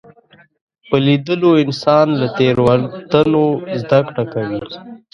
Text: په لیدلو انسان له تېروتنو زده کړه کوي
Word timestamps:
په 0.87 0.95
لیدلو 1.05 1.51
انسان 1.63 2.07
له 2.19 2.27
تېروتنو 2.37 3.45
زده 3.81 3.99
کړه 4.09 4.23
کوي 4.33 4.61